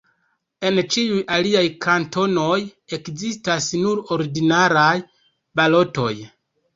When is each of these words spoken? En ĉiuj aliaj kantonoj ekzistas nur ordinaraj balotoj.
En 0.67 0.77
ĉiuj 0.93 1.17
aliaj 1.33 1.61
kantonoj 1.85 2.57
ekzistas 2.97 3.67
nur 3.81 4.01
ordinaraj 4.15 4.91
balotoj. 5.61 6.11